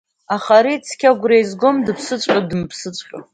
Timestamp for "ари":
0.59-0.83